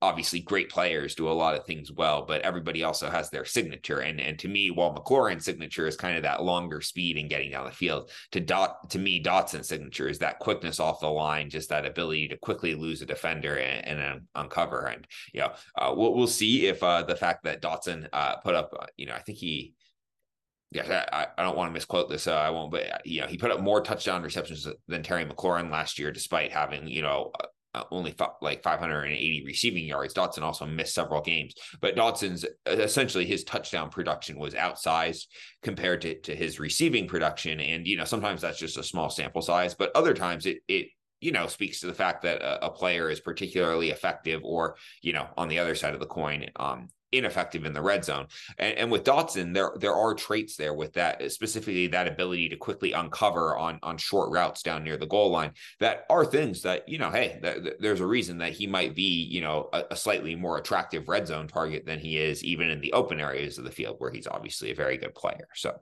obviously 0.00 0.38
great 0.40 0.70
players 0.70 1.14
do 1.14 1.28
a 1.28 1.30
lot 1.30 1.56
of 1.56 1.66
things 1.66 1.90
well, 1.90 2.24
but 2.24 2.42
everybody 2.42 2.84
also 2.84 3.10
has 3.10 3.30
their 3.30 3.44
signature. 3.44 4.00
And 4.00 4.20
and 4.20 4.38
to 4.38 4.48
me, 4.48 4.70
while 4.70 4.94
McLaurin's 4.94 5.44
signature 5.44 5.86
is 5.86 5.96
kind 5.96 6.16
of 6.16 6.22
that 6.22 6.42
longer 6.42 6.80
speed 6.80 7.16
and 7.16 7.28
getting 7.28 7.50
down 7.50 7.66
the 7.66 7.72
field, 7.72 8.10
to 8.32 8.40
dot 8.40 8.90
to 8.90 8.98
me, 8.98 9.22
Dotson's 9.22 9.68
signature 9.68 10.08
is 10.08 10.18
that 10.20 10.38
quickness 10.38 10.80
off 10.80 11.00
the 11.00 11.08
line, 11.08 11.50
just 11.50 11.68
that 11.70 11.86
ability 11.86 12.28
to 12.28 12.36
quickly 12.36 12.74
lose 12.74 13.02
a 13.02 13.06
defender 13.06 13.56
and, 13.56 13.86
and 13.86 13.98
then 13.98 14.28
uncover. 14.34 14.86
And 14.86 15.06
you 15.32 15.40
know, 15.40 15.52
uh, 15.76 15.92
we'll 15.96 16.14
we'll 16.14 16.26
see 16.26 16.66
if 16.66 16.82
uh, 16.82 17.02
the 17.02 17.16
fact 17.16 17.44
that 17.44 17.62
Dotson 17.62 18.08
uh, 18.12 18.36
put 18.36 18.54
up, 18.54 18.72
uh, 18.78 18.86
you 18.96 19.06
know, 19.06 19.14
I 19.14 19.20
think 19.20 19.38
he 19.38 19.74
yeah, 20.70 21.04
I, 21.12 21.26
I 21.38 21.42
don't 21.42 21.56
want 21.56 21.70
to 21.70 21.72
misquote 21.72 22.10
this. 22.10 22.26
Uh, 22.26 22.36
I 22.36 22.50
won't, 22.50 22.70
but 22.70 22.92
uh, 22.92 22.98
you 23.04 23.20
know, 23.20 23.26
he 23.26 23.38
put 23.38 23.50
up 23.50 23.60
more 23.60 23.80
touchdown 23.80 24.22
receptions 24.22 24.66
than 24.86 25.02
Terry 25.02 25.24
McLaurin 25.24 25.70
last 25.70 25.98
year, 25.98 26.12
despite 26.12 26.52
having 26.52 26.86
you 26.86 27.00
know 27.00 27.32
uh, 27.74 27.84
only 27.90 28.14
f- 28.18 28.34
like 28.42 28.62
580 28.62 29.44
receiving 29.46 29.84
yards. 29.84 30.12
Dotson 30.12 30.42
also 30.42 30.66
missed 30.66 30.94
several 30.94 31.22
games, 31.22 31.54
but 31.80 31.96
Dotson's 31.96 32.44
essentially 32.66 33.24
his 33.24 33.44
touchdown 33.44 33.88
production 33.88 34.38
was 34.38 34.54
outsized 34.54 35.26
compared 35.62 36.02
to, 36.02 36.20
to 36.20 36.36
his 36.36 36.60
receiving 36.60 37.06
production. 37.06 37.60
And 37.60 37.86
you 37.86 37.96
know, 37.96 38.04
sometimes 38.04 38.42
that's 38.42 38.58
just 38.58 38.76
a 38.76 38.82
small 38.82 39.08
sample 39.08 39.42
size, 39.42 39.74
but 39.74 39.90
other 39.94 40.12
times 40.12 40.44
it 40.44 40.58
it 40.68 40.88
you 41.20 41.32
know 41.32 41.46
speaks 41.46 41.80
to 41.80 41.86
the 41.86 41.94
fact 41.94 42.22
that 42.22 42.42
a, 42.42 42.66
a 42.66 42.70
player 42.70 43.08
is 43.08 43.20
particularly 43.20 43.88
effective, 43.88 44.42
or 44.44 44.76
you 45.00 45.14
know, 45.14 45.28
on 45.38 45.48
the 45.48 45.60
other 45.60 45.74
side 45.74 45.94
of 45.94 46.00
the 46.00 46.06
coin, 46.06 46.50
um, 46.56 46.88
ineffective 47.12 47.64
in 47.64 47.72
the 47.72 47.82
red 47.82 48.04
zone. 48.04 48.26
And, 48.58 48.78
and, 48.78 48.90
with 48.90 49.04
Dotson, 49.04 49.54
there 49.54 49.72
there 49.76 49.94
are 49.94 50.14
traits 50.14 50.56
there 50.56 50.74
with 50.74 50.92
that, 50.94 51.30
specifically 51.32 51.86
that 51.88 52.08
ability 52.08 52.48
to 52.50 52.56
quickly 52.56 52.92
uncover 52.92 53.56
on 53.56 53.78
on 53.82 53.96
short 53.96 54.30
routes 54.30 54.62
down 54.62 54.84
near 54.84 54.96
the 54.96 55.06
goal 55.06 55.30
line. 55.30 55.52
That 55.80 56.04
are 56.10 56.24
things 56.24 56.62
that 56.62 56.88
you 56.88 56.98
know, 56.98 57.10
hey, 57.10 57.38
th- 57.42 57.74
there's 57.80 58.00
a 58.00 58.06
reason 58.06 58.38
that 58.38 58.52
he 58.52 58.66
might 58.66 58.94
be 58.94 59.24
you 59.30 59.40
know 59.40 59.68
a, 59.72 59.84
a, 59.90 59.96
slightly 59.96 60.34
more 60.34 60.58
attractive 60.58 61.08
red 61.08 61.26
zone 61.26 61.48
target 61.48 61.84
than 61.86 61.98
he 61.98 62.18
is 62.18 62.44
even 62.44 62.70
in 62.70 62.80
the 62.80 62.92
open 62.92 63.20
areas 63.20 63.58
of 63.58 63.64
the 63.64 63.70
field 63.70 63.96
where 63.98 64.10
he's 64.10 64.26
obviously 64.26 64.70
a 64.70 64.74
very 64.74 64.96
good 64.96 65.14
player. 65.14 65.48
So. 65.54 65.78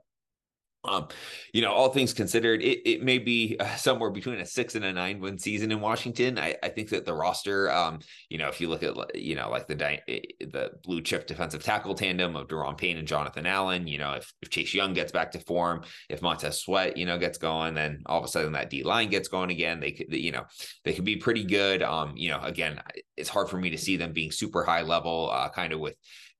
Um, 0.86 1.08
you 1.52 1.62
know, 1.62 1.72
all 1.72 1.90
things 1.90 2.12
considered, 2.12 2.62
it, 2.62 2.88
it 2.88 3.02
may 3.02 3.18
be 3.18 3.56
uh, 3.58 3.76
somewhere 3.76 4.10
between 4.10 4.40
a 4.40 4.46
six 4.46 4.74
and 4.74 4.84
a 4.84 4.92
nine 4.92 5.20
win 5.20 5.38
season 5.38 5.72
in 5.72 5.80
Washington. 5.80 6.38
I, 6.38 6.54
I 6.62 6.68
think 6.68 6.90
that 6.90 7.04
the 7.04 7.14
roster, 7.14 7.70
um, 7.70 8.00
you 8.28 8.38
know, 8.38 8.48
if 8.48 8.60
you 8.60 8.68
look 8.68 8.82
at, 8.82 9.16
you 9.16 9.34
know, 9.34 9.50
like 9.50 9.66
the 9.66 9.76
the 9.76 10.70
blue 10.82 11.00
chip 11.00 11.26
defensive 11.26 11.62
tackle 11.62 11.94
tandem 11.94 12.36
of 12.36 12.48
Daron 12.48 12.76
Payne 12.76 12.98
and 12.98 13.08
Jonathan 13.08 13.46
Allen, 13.46 13.86
you 13.86 13.98
know, 13.98 14.12
if, 14.12 14.32
if 14.42 14.50
Chase 14.50 14.74
Young 14.74 14.92
gets 14.92 15.12
back 15.12 15.32
to 15.32 15.40
form, 15.40 15.82
if 16.08 16.22
Montez 16.22 16.60
Sweat, 16.60 16.96
you 16.96 17.06
know, 17.06 17.18
gets 17.18 17.38
going, 17.38 17.74
then 17.74 18.02
all 18.06 18.18
of 18.18 18.24
a 18.24 18.28
sudden 18.28 18.52
that 18.52 18.70
D 18.70 18.82
line 18.82 19.08
gets 19.08 19.28
going 19.28 19.50
again. 19.50 19.80
They 19.80 19.92
could, 19.92 20.12
you 20.12 20.32
know, 20.32 20.44
they 20.84 20.92
could 20.92 21.04
be 21.04 21.16
pretty 21.16 21.44
good. 21.44 21.82
Um, 21.82 22.12
you 22.16 22.30
know, 22.30 22.40
again, 22.42 22.80
it's 23.16 23.28
hard 23.28 23.48
for 23.48 23.58
me 23.58 23.70
to 23.70 23.78
see 23.78 23.96
them 23.96 24.12
being 24.12 24.30
super 24.30 24.64
high 24.64 24.82
level, 24.82 25.30
uh, 25.32 25.48
kind 25.48 25.72
of 25.72 25.80
with 25.80 25.96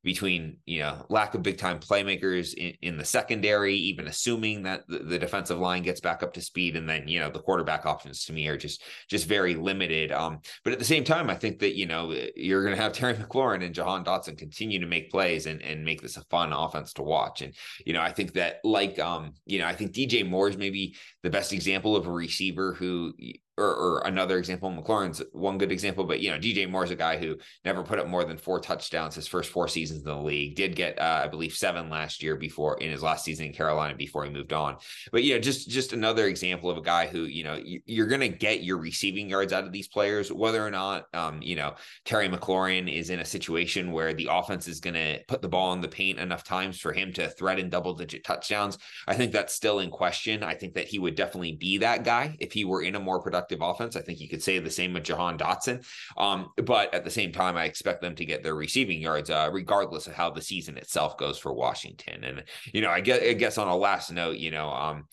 between 0.07 0.57
you 0.67 0.79
know 0.79 1.05
lack 1.09 1.35
of 1.35 1.43
big 1.43 1.59
time 1.59 1.81
playmakers 1.81 2.55
in, 2.55 2.75
in, 2.81 2.97
the 2.97 3.05
secondary, 3.05 3.75
even 3.75 4.07
assuming 4.07 4.63
that 4.63 4.87
the, 4.87 5.01
the, 5.01 5.19
defensive 5.19 5.59
line 5.59 5.83
gets 5.83 6.01
back 6.01 6.23
up 6.23 6.33
to 6.33 6.41
speed, 6.41 6.77
and 6.77 6.89
then 6.89 7.09
you 7.09 7.19
know 7.19 7.29
the 7.29 7.41
quarterback 7.41 7.85
options 7.85 8.25
to 8.25 8.33
me 8.33 8.47
are 8.47 8.57
just 8.57 8.85
just 9.11 9.27
very 9.27 9.57
limited. 9.57 10.13
Um, 10.13 10.39
but 10.63 10.73
at 10.73 10.79
the 10.79 10.85
same 10.85 11.03
time, 11.03 11.29
I 11.29 11.35
think 11.35 11.59
that 11.59 11.75
you 11.75 11.87
know 11.87 12.15
you're 12.37 12.63
going 12.63 12.77
to 12.77 12.81
have 12.81 12.93
Terry 12.95 13.15
McLaurin 13.15 13.65
and 13.65 13.75
Jahan 13.75 14.05
Dotson 14.05 14.39
continue 14.39 14.79
to 14.79 14.87
make 14.87 15.11
plays 15.11 15.47
and 15.47 15.61
and 15.61 15.85
make 15.85 16.01
this 16.01 16.17
a 16.17 16.25
fun 16.31 16.53
offense 16.53 16.93
to 16.95 17.03
watch. 17.03 17.43
And 17.43 17.53
you 17.85 17.93
know 17.93 18.01
I 18.01 18.13
think 18.13 18.35
that 18.35 18.61
like 18.63 19.01
um 19.01 19.33
you 19.45 19.59
know 19.59 19.67
I 19.67 19.75
think 19.75 19.93
DJ 19.93 20.25
Moore 20.25 20.49
is 20.49 20.57
maybe 20.57 20.95
the 21.25 21.31
best 21.31 21.53
example 21.53 21.97
of 21.97 22.07
a 22.07 22.13
receiver 22.13 22.75
who 22.75 23.13
or, 23.59 23.75
or, 23.75 24.03
another 24.07 24.39
example, 24.39 24.71
McLaurin's 24.71 25.23
one 25.33 25.57
good 25.57 25.73
example, 25.73 26.05
but 26.05 26.21
you 26.21 26.31
know, 26.31 26.39
DJ 26.39 26.69
Moore's 26.69 26.91
a 26.91 26.97
guy 26.97 27.17
who 27.17 27.37
never 27.65 27.83
put 27.83 27.99
up 27.99 28.07
more 28.07 28.25
than 28.25 28.37
four 28.37 28.61
touchdowns 28.61 29.15
his 29.15 29.27
first 29.27 29.51
four 29.51 29.67
seasons 29.67 30.01
in 30.01 30.07
the 30.07 30.17
league. 30.17 30.55
Did 30.57 30.77
get, 30.77 30.99
uh, 31.01 31.23
I 31.25 31.29
believe, 31.29 31.55
seven 31.55 31.89
last 31.89 32.23
year 32.23 32.37
before 32.37 32.79
in 32.79 32.91
his 32.91 33.03
last 33.03 33.25
season 33.25 33.47
in 33.47 33.53
Carolina 33.53 33.95
before 33.95 34.25
he 34.25 34.31
moved 34.31 34.53
on. 34.53 34.77
But 35.11 35.25
you 35.25 35.35
know, 35.35 35.41
just 35.41 35.71
just 35.71 35.95
another 35.95 36.27
example 36.27 36.71
of 36.71 36.77
a 36.77 36.83
guy 36.83 37.07
who 37.07 37.23
you 37.25 37.45
know 37.45 37.59
you're 37.65 38.07
going 38.07 38.21
to 38.21 38.29
get 38.29 38.63
your 38.63 38.77
receiving 38.77 39.31
yards 39.31 39.53
out 39.53 39.65
of 39.65 39.73
these 39.73 39.89
players, 39.89 40.31
whether 40.31 40.65
or 40.65 40.71
not 40.71 41.07
um, 41.15 41.41
you 41.41 41.57
know 41.57 41.75
Terry 42.05 42.29
McLaurin 42.29 42.93
is 42.93 43.09
in 43.09 43.21
a 43.21 43.25
situation 43.25 43.93
where 43.93 44.13
the 44.13 44.29
offense 44.31 44.69
is 44.69 44.81
going 44.81 44.95
to 44.95 45.21
put 45.29 45.41
the 45.41 45.49
ball 45.49 45.73
in 45.73 45.81
the 45.81 45.89
paint 45.89 46.19
enough 46.19 46.45
times 46.45 46.79
for 46.79 46.93
him 46.93 47.13
to 47.15 47.31
threaten 47.31 47.71
double 47.71 47.95
digit 47.95 48.23
touchdowns. 48.23 48.77
I 49.07 49.15
think 49.15 49.33
that's 49.33 49.55
still 49.55 49.79
in 49.79 49.91
question. 49.91 50.43
I 50.43 50.55
think 50.55 50.75
that 50.75 50.89
he 50.89 50.99
would 50.99 51.15
definitely 51.15 51.53
be 51.53 51.79
that 51.79 52.05
guy 52.05 52.37
if 52.39 52.53
he 52.53 52.67
were 52.67 52.83
in 52.83 52.97
a 52.97 53.01
more 53.01 53.23
productive 53.23 53.46
productive 53.47 53.67
offense. 53.67 53.97
I 53.97 54.03
think 54.03 54.21
you 54.21 54.29
could 54.29 54.43
say 54.43 54.59
the 54.59 54.71
same 54.71 54.93
with 54.93 55.05
Jahan 55.05 55.39
Dotson. 55.39 55.85
Um, 56.17 56.51
but 56.57 56.93
at 56.95 57.05
the 57.05 57.11
same 57.11 57.33
time, 57.33 57.57
I 57.57 57.65
expect 57.65 58.03
them 58.03 58.15
to 58.17 58.25
get 58.25 58.43
their 58.43 58.55
receiving 58.55 59.01
yards, 59.01 59.31
uh, 59.31 59.49
regardless 59.53 60.07
of 60.07 60.15
how 60.15 60.31
the 60.31 60.43
season 60.43 60.77
itself 60.77 61.17
goes 61.17 61.39
for 61.39 61.53
Washington. 61.53 62.25
And, 62.25 62.45
you 62.73 62.81
know, 62.81 62.91
I 62.91 63.01
guess, 63.01 63.21
I 63.23 63.33
guess 63.35 63.59
on 63.59 63.69
a 63.69 63.77
last 63.77 64.13
note, 64.13 64.37
you 64.37 64.51
know, 64.51 64.69
um, 64.69 65.05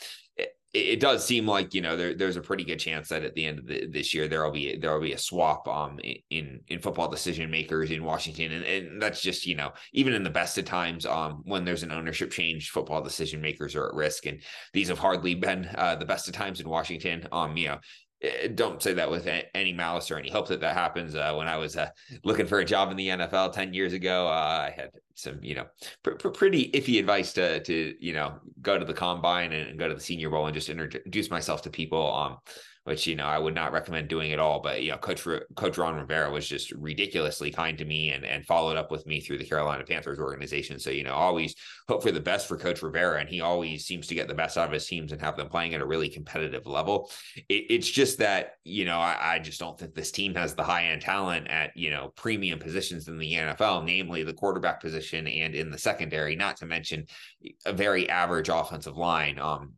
it, 0.73 0.99
does 0.99 1.23
seem 1.23 1.45
like 1.45 1.73
you 1.73 1.81
know 1.81 1.95
there, 1.95 2.15
there's 2.15 2.37
a 2.37 2.41
pretty 2.41 2.63
good 2.63 2.79
chance 2.79 3.09
that 3.09 3.23
at 3.23 3.35
the 3.35 3.45
end 3.45 3.59
of 3.59 3.67
the, 3.67 3.87
this 3.87 4.13
year 4.13 4.27
there 4.27 4.43
will 4.43 4.51
be 4.51 4.75
there 4.77 4.93
will 4.93 5.01
be 5.01 5.13
a 5.13 5.17
swap 5.17 5.67
um 5.67 5.99
in 6.29 6.59
in 6.67 6.79
football 6.79 7.07
decision 7.07 7.49
makers 7.51 7.91
in 7.91 8.03
Washington 8.03 8.51
and, 8.51 8.65
and 8.65 9.01
that's 9.01 9.21
just 9.21 9.45
you 9.45 9.55
know 9.55 9.71
even 9.93 10.13
in 10.13 10.23
the 10.23 10.29
best 10.29 10.57
of 10.57 10.65
times 10.65 11.05
um 11.05 11.41
when 11.45 11.63
there's 11.63 11.83
an 11.83 11.91
ownership 11.91 12.31
change 12.31 12.71
football 12.71 13.01
decision 13.01 13.39
makers 13.39 13.75
are 13.75 13.87
at 13.87 13.93
risk 13.93 14.25
and 14.25 14.41
these 14.73 14.87
have 14.87 14.99
hardly 14.99 15.35
been 15.35 15.69
uh, 15.75 15.95
the 15.95 16.05
best 16.05 16.27
of 16.27 16.33
times 16.33 16.59
in 16.59 16.67
Washington 16.67 17.27
um 17.31 17.55
you 17.55 17.67
know 17.67 17.77
don't 18.55 18.81
say 18.81 18.93
that 18.93 19.11
with 19.11 19.27
any 19.53 19.73
malice 19.73 20.09
or 20.09 20.17
any 20.17 20.29
hope 20.29 20.47
that 20.47 20.61
that 20.61 20.75
happens. 20.75 21.15
Uh, 21.15 21.33
when 21.33 21.47
I 21.47 21.57
was 21.57 21.75
uh, 21.75 21.89
looking 22.23 22.45
for 22.45 22.59
a 22.59 22.65
job 22.65 22.89
in 22.89 22.97
the 22.97 23.09
NFL 23.09 23.53
10 23.53 23.73
years 23.73 23.93
ago, 23.93 24.27
uh, 24.27 24.69
I 24.69 24.73
had 24.75 24.91
some, 25.15 25.39
you 25.41 25.55
know, 25.55 25.65
pr- 26.03 26.11
pr- 26.11 26.29
pretty 26.29 26.71
iffy 26.71 26.99
advice 26.99 27.33
to, 27.33 27.61
to, 27.63 27.95
you 27.99 28.13
know, 28.13 28.39
go 28.61 28.79
to 28.79 28.85
the 28.85 28.93
combine 28.93 29.51
and, 29.51 29.69
and, 29.69 29.79
go 29.79 29.89
to 29.89 29.95
the 29.95 30.01
senior 30.01 30.29
bowl 30.29 30.45
and 30.45 30.53
just 30.53 30.69
introduce 30.69 31.29
myself 31.29 31.61
to 31.63 31.69
people. 31.69 32.13
Um, 32.13 32.37
which 32.85 33.07
you 33.07 33.15
know 33.15 33.25
I 33.25 33.39
would 33.39 33.55
not 33.55 33.71
recommend 33.71 34.07
doing 34.07 34.33
at 34.33 34.39
all. 34.39 34.61
But 34.61 34.83
you 34.83 34.91
know, 34.91 34.97
Coach 34.97 35.25
Coach 35.55 35.77
Ron 35.77 35.95
Rivera 35.95 36.29
was 36.29 36.47
just 36.47 36.71
ridiculously 36.71 37.51
kind 37.51 37.77
to 37.77 37.85
me 37.85 38.09
and 38.09 38.25
and 38.25 38.45
followed 38.45 38.77
up 38.77 38.91
with 38.91 39.05
me 39.05 39.21
through 39.21 39.37
the 39.37 39.45
Carolina 39.45 39.83
Panthers 39.83 40.19
organization. 40.19 40.79
So 40.79 40.89
you 40.89 41.03
know, 41.03 41.13
always 41.13 41.55
hope 41.87 42.03
for 42.03 42.11
the 42.11 42.19
best 42.19 42.47
for 42.47 42.57
Coach 42.57 42.81
Rivera, 42.81 43.19
and 43.19 43.29
he 43.29 43.41
always 43.41 43.85
seems 43.85 44.07
to 44.07 44.15
get 44.15 44.27
the 44.27 44.33
best 44.33 44.57
out 44.57 44.67
of 44.67 44.73
his 44.73 44.85
teams 44.85 45.11
and 45.11 45.21
have 45.21 45.37
them 45.37 45.49
playing 45.49 45.73
at 45.73 45.81
a 45.81 45.85
really 45.85 46.09
competitive 46.09 46.65
level. 46.65 47.09
It, 47.49 47.65
it's 47.69 47.89
just 47.89 48.17
that 48.19 48.55
you 48.63 48.85
know 48.85 48.97
I, 48.97 49.35
I 49.35 49.39
just 49.39 49.59
don't 49.59 49.79
think 49.79 49.93
this 49.93 50.11
team 50.11 50.35
has 50.35 50.53
the 50.53 50.63
high 50.63 50.85
end 50.87 51.01
talent 51.01 51.47
at 51.47 51.75
you 51.75 51.89
know 51.89 52.11
premium 52.15 52.59
positions 52.59 53.07
in 53.07 53.17
the 53.17 53.33
NFL, 53.33 53.85
namely 53.85 54.23
the 54.23 54.33
quarterback 54.33 54.81
position 54.81 55.27
and 55.27 55.55
in 55.55 55.71
the 55.71 55.77
secondary. 55.77 56.35
Not 56.35 56.57
to 56.57 56.65
mention 56.65 57.05
a 57.65 57.73
very 57.73 58.09
average 58.09 58.49
offensive 58.49 58.97
line. 58.97 59.39
Um, 59.39 59.73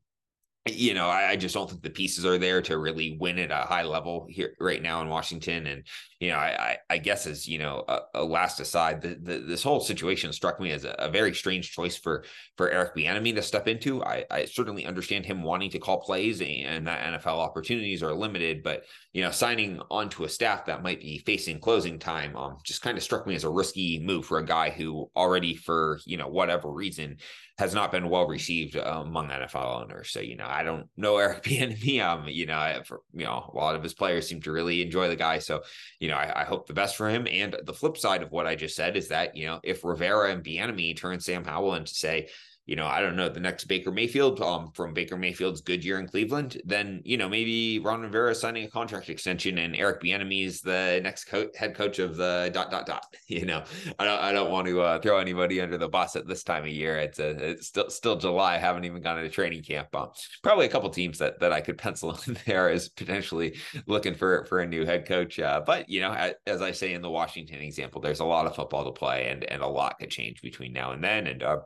you 0.68 0.96
know, 0.96 1.08
I, 1.08 1.32
I, 1.32 1.36
just 1.36 1.54
don't 1.54 1.70
think 1.70 1.84
the 1.84 1.92
pieces 1.92 2.26
are 2.26 2.40
there 2.40 2.60
to 2.64 2.80
really 2.80 3.18
win 3.20 3.38
at 3.38 3.52
a 3.52 3.68
high 3.68 3.84
level 3.84 4.26
here 4.28 4.56
right 4.60 4.82
now 4.82 5.04
in 5.04 5.10
Washington. 5.10 5.68
And 5.68 5.84
you 6.20 6.30
know, 6.30 6.38
I 6.38 6.78
I, 6.90 6.98
guess 6.98 7.28
as 7.28 7.48
you 7.48 7.60
know, 7.60 7.84
a, 7.88 8.00
a 8.16 8.24
last 8.24 8.60
aside, 8.60 9.00
the, 9.00 9.16
the, 9.22 9.40
this 9.40 9.62
whole 9.62 9.80
situation 9.80 10.34
struck 10.34 10.60
me 10.60 10.72
as 10.72 10.84
a, 10.84 10.96
a, 10.98 11.08
very 11.08 11.36
strange 11.36 11.72
choice 11.72 11.96
for 11.96 12.24
for 12.58 12.72
Eric 12.72 12.96
Bieniemy 12.96 13.36
to 13.36 13.44
step 13.44 13.68
into. 13.68 14.04
I, 14.04 14.26
I 14.32 14.46
certainly 14.46 14.88
understand 14.88 15.28
him 15.28 15.44
wanting 15.44 15.70
to 15.70 15.80
call 15.80 16.02
plays 16.02 16.42
and 16.42 16.88
that 16.88 17.22
NFL 17.22 17.38
opportunities 17.38 18.02
are 18.02 18.14
limited, 18.14 18.64
but 18.64 18.86
you 19.14 19.22
know, 19.22 19.32
signing 19.32 19.80
onto 19.92 20.24
a 20.24 20.30
staff 20.30 20.66
that 20.66 20.82
might 20.82 21.00
be 21.00 21.20
facing 21.20 21.60
closing 21.60 22.00
time 22.00 22.36
um, 22.36 22.58
just 22.64 22.82
kind 22.82 22.98
of 22.98 23.04
struck 23.04 23.28
me 23.28 23.36
as 23.36 23.44
a 23.44 23.50
risky 23.50 24.00
move 24.04 24.26
for 24.26 24.40
a 24.40 24.46
guy 24.46 24.72
who 24.72 25.12
already, 25.16 25.56
for 25.56 26.00
you 26.06 26.18
know, 26.18 26.28
whatever 26.28 26.72
reason, 26.72 27.18
has 27.58 27.74
not 27.74 27.92
been 27.92 28.10
well 28.10 28.28
received 28.28 28.76
uh, 28.76 29.02
among 29.06 29.30
NFL 29.30 29.84
owners. 29.84 30.12
So, 30.12 30.20
you 30.20 30.36
know, 30.36 30.46
I 30.56 30.64
don't 30.64 30.88
know 30.96 31.18
Eric 31.26 31.44
Bieniemy. 31.44 32.02
Um, 32.02 32.28
you 32.28 32.46
know, 32.46 32.82
for, 32.86 33.02
you 33.14 33.26
know, 33.26 33.52
a 33.54 33.58
lot 33.58 33.76
of 33.76 33.84
his 33.84 33.94
players 33.94 34.28
seem 34.28 34.42
to 34.42 34.52
really 34.52 34.82
enjoy 34.82 35.10
the 35.10 35.16
guy. 35.16 35.40
So, 35.40 35.64
you 36.00 36.08
know, 36.08 36.16
I, 36.16 36.42
I, 36.42 36.44
hope 36.46 36.66
the 36.68 36.74
best 36.74 36.96
for 36.96 37.10
him. 37.10 37.28
And 37.30 37.56
the 37.64 37.74
flip 37.74 37.98
side 37.98 38.24
of 38.24 38.32
what 38.32 38.48
I 38.48 38.56
just 38.56 38.76
said 38.76 38.96
is 38.96 39.10
that, 39.10 39.36
you 39.36 39.48
know, 39.48 39.60
if 39.64 39.84
Rivera 39.84 40.32
and 40.32 40.44
Bieniemy 40.44 40.98
turn 40.98 41.20
Sam 41.20 41.44
Howell 41.44 41.76
into 41.76 41.94
say, 41.94 42.30
you 42.66 42.76
know, 42.76 42.88
I 42.88 43.00
don't 43.00 43.16
know, 43.16 43.30
the 43.30 43.40
next 43.40 43.66
Baker 43.66 43.92
Mayfield 43.92 44.42
um, 44.42 44.72
from 44.74 44.94
Baker 44.94 45.18
Mayfield's 45.18 45.62
good 45.62 45.86
year 45.86 46.00
in 46.00 46.08
Cleveland, 46.08 46.62
then, 46.66 47.02
you 47.06 47.16
know, 47.16 47.30
maybe 47.30 47.80
Ron 47.80 48.02
Rivera 48.02 48.34
signing 48.34 48.66
a 48.66 48.70
contract 48.70 49.10
extension 49.10 49.60
and 49.60 49.76
Eric 49.76 50.02
Bieniemy 50.02 50.46
is 50.46 50.62
the 50.62 51.00
next 51.04 51.26
co- 51.26 51.50
head 51.56 51.76
coach 51.76 52.00
of 52.00 52.18
the 52.18 52.50
dot, 52.54 52.72
dot, 52.72 52.86
dot. 52.86 53.06
You 53.28 53.46
know, 53.46 53.64
I 53.98 54.06
don't, 54.06 54.22
I 54.22 54.32
don't 54.32 54.52
want 54.52 54.68
to 54.68 54.82
uh, 54.82 55.00
throw 55.00 55.18
anybody 55.18 55.60
under 55.60 55.78
the 55.78 55.90
bus 55.90 56.16
at 56.16 56.28
this 56.28 56.44
time 56.44 56.64
of 56.64 56.70
year. 56.70 57.00
It's 57.00 57.20
a, 57.20 57.52
it's 57.52 57.68
still, 57.68 57.90
still 57.90 58.16
July. 58.16 58.56
I 58.56 58.58
haven't 58.60 58.86
even 58.86 59.02
gone 59.02 59.18
into 59.18 59.30
training 59.30 59.64
camp. 59.64 59.94
Um, 59.96 60.10
probably 60.44 60.68
a 60.68 60.70
couple 60.70 60.90
teams 60.92 61.18
that, 61.18 61.40
that 61.40 61.52
I 61.52 61.60
could 61.60 61.78
pencil 61.78 62.18
in 62.28 62.38
there 62.46 62.70
as 62.70 62.88
potentially 62.88 63.58
looking 63.88 64.14
for, 64.14 64.46
for 64.46 64.60
a 64.60 64.68
new 64.68 64.86
head 64.86 65.08
coach. 65.08 65.40
Uh, 65.40 65.62
but, 65.66 65.90
you 65.90 66.02
know, 66.02 66.14
as, 66.14 66.34
as, 66.46 66.62
I 66.62 66.72
say 66.72 66.94
in 66.94 67.02
the 67.02 67.10
Washington 67.10 67.60
example, 67.62 68.00
there's 68.00 68.20
a 68.20 68.26
lot 68.26 68.46
of 68.46 68.56
football 68.56 68.86
to 68.86 68.92
play 68.92 69.28
and, 69.30 69.44
and 69.46 69.62
a 69.62 69.68
lot 69.68 69.98
could 70.00 70.12
change 70.12 70.42
between 70.42 70.72
now 70.72 70.92
and 70.92 71.04
then. 71.04 71.28
And 71.28 71.44
uh, 71.44 71.58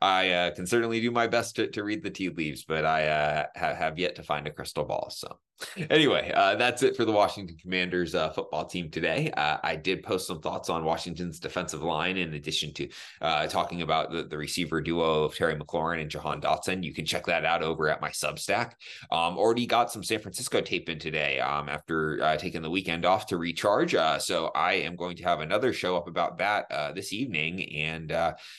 I, 0.00 0.47
uh, 0.48 0.54
can 0.54 0.66
certainly 0.66 1.00
do 1.00 1.10
my 1.10 1.26
best 1.26 1.56
to, 1.56 1.68
to 1.68 1.84
read 1.84 2.02
the 2.02 2.10
tea 2.10 2.30
leaves, 2.30 2.64
but 2.64 2.84
I 2.84 3.08
uh, 3.08 3.46
have, 3.54 3.76
have 3.76 3.98
yet 3.98 4.14
to 4.16 4.22
find 4.22 4.46
a 4.46 4.50
crystal 4.50 4.84
ball. 4.84 5.10
So 5.10 5.38
anyway, 5.90 6.30
uh, 6.34 6.54
that's 6.54 6.82
it 6.82 6.96
for 6.96 7.04
the 7.04 7.12
Washington 7.12 7.56
Commanders 7.60 8.14
uh, 8.14 8.30
football 8.30 8.64
team 8.64 8.90
today. 8.90 9.30
Uh, 9.36 9.58
I 9.62 9.76
did 9.76 10.02
post 10.02 10.26
some 10.26 10.40
thoughts 10.40 10.68
on 10.68 10.84
Washington's 10.84 11.40
defensive 11.40 11.82
line 11.82 12.16
in 12.16 12.34
addition 12.34 12.72
to 12.74 12.88
uh, 13.20 13.46
talking 13.46 13.82
about 13.82 14.12
the, 14.12 14.24
the, 14.24 14.38
receiver 14.38 14.80
duo 14.80 15.24
of 15.24 15.34
Terry 15.34 15.56
McLaurin 15.56 16.00
and 16.00 16.10
Jahan 16.10 16.40
Dotson. 16.40 16.84
You 16.84 16.94
can 16.94 17.04
check 17.04 17.26
that 17.26 17.44
out 17.44 17.62
over 17.62 17.88
at 17.88 18.00
my 18.00 18.10
Substack. 18.10 18.72
Um, 19.10 19.36
already 19.36 19.66
got 19.66 19.90
some 19.90 20.04
San 20.04 20.20
Francisco 20.20 20.60
tape 20.60 20.88
in 20.88 20.98
today 20.98 21.40
um, 21.40 21.68
after 21.68 22.22
uh, 22.22 22.36
taking 22.36 22.62
the 22.62 22.70
weekend 22.70 23.04
off 23.04 23.26
to 23.26 23.36
recharge. 23.36 23.94
Uh, 23.94 24.18
so 24.18 24.52
I 24.54 24.74
am 24.74 24.94
going 24.94 25.16
to 25.16 25.24
have 25.24 25.40
another 25.40 25.72
show 25.72 25.96
up 25.96 26.06
about 26.06 26.38
that 26.38 26.94
this 26.94 27.12
evening 27.12 27.74
and, 27.74 28.10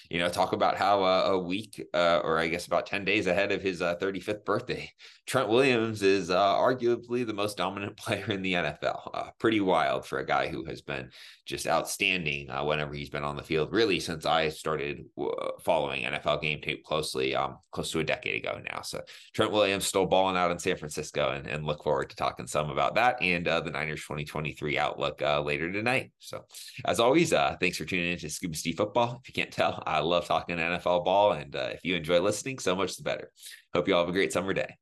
you 0.10 0.19
know, 0.19 0.29
talk 0.29 0.53
about 0.53 0.75
how 0.75 1.03
a 1.03 1.39
week 1.39 1.78
or 1.93 2.38
I 2.38 2.48
guess 2.48 2.67
about 2.67 2.86
10 2.86 3.05
days 3.05 3.27
ahead 3.27 3.51
of 3.51 3.62
his 3.62 3.81
35th 3.81 4.45
birthday, 4.45 4.89
Trent 5.25 5.50
Williams 5.50 6.01
is 6.01 6.29
arguably 6.29 7.00
arguably 7.00 7.25
the 7.25 7.33
most 7.33 7.57
dominant 7.57 7.98
player 7.98 8.31
in 8.31 8.41
the 8.41 8.53
NFL. 8.53 9.09
Uh, 9.13 9.29
pretty 9.39 9.59
wild 9.59 10.05
for 10.05 10.19
a 10.19 10.25
guy 10.25 10.48
who 10.48 10.65
has 10.65 10.81
been 10.81 11.09
just 11.45 11.67
outstanding 11.67 12.50
uh, 12.50 12.63
whenever 12.63 12.93
he's 12.93 13.09
been 13.09 13.24
on 13.24 13.36
the 13.36 13.43
field, 13.43 13.71
really 13.71 14.00
since 14.00 14.25
I 14.25 14.50
started 14.50 15.05
uh, 15.19 15.25
following 15.62 16.03
NFL 16.03 16.41
game 16.41 16.62
tape 16.62 16.83
closely, 16.83 17.36
um, 17.36 17.57
close 17.71 17.91
to 17.91 18.00
a 18.00 18.03
decade 18.03 18.43
ago 18.43 18.62
now. 18.69 18.81
So 18.81 19.01
Trent 19.33 19.51
Williams 19.51 19.86
still 19.86 20.05
balling 20.05 20.38
out 20.38 20.51
in 20.51 20.59
San 20.59 20.77
Francisco 20.77 21.31
and, 21.31 21.48
and 21.48 21.65
look 21.65 21.83
forward 21.83 22.09
to 22.09 22.15
talking 22.15 22.48
some 22.48 22.69
about 22.69 22.95
that 22.95 23.21
and 23.21 23.48
uh, 23.48 23.62
the 23.62 23.71
Niners 23.71 24.01
2023 24.01 24.77
outlook 24.77 25.21
uh, 25.21 25.41
later 25.41 25.71
tonight. 25.71 26.12
So 26.19 26.45
as 26.86 27.00
always, 27.00 27.33
uh, 27.33 27.55
thanks 27.59 27.77
for 27.77 27.86
tuning 27.86 28.12
in 28.12 28.19
to 28.19 28.29
Scuba 28.29 28.55
Steve 28.55 28.77
Football. 28.77 29.19
If 29.21 29.29
you 29.29 29.33
can't 29.33 29.51
tell, 29.51 29.81
I 29.86 30.00
love 30.00 30.25
talking 30.25 30.57
NFL 30.57 31.05
ball. 31.05 31.33
And 31.33 31.55
if 31.69 31.83
you 31.83 31.95
enjoy 31.95 32.19
listening, 32.19 32.59
so 32.59 32.75
much 32.75 32.95
the 32.95 33.03
better. 33.03 33.31
Hope 33.73 33.88
you 33.88 33.95
all 33.95 34.01
have 34.01 34.09
a 34.09 34.13
great 34.13 34.33
summer 34.33 34.53
day. 34.53 34.75